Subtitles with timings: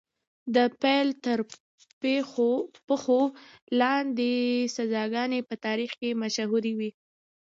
[0.55, 1.39] د پیل تر
[2.87, 3.21] پښو
[3.81, 4.31] لاندې
[4.75, 6.89] سزاګانې په تاریخ کې مشهورې دي.